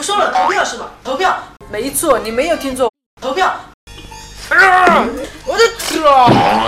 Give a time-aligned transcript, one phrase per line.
[0.00, 0.86] 不说了，投票是吧？
[1.04, 1.36] 投票，
[1.70, 3.48] 没错，你没有听错，投票。
[4.48, 5.06] 啊！
[5.44, 6.59] 我的天啊！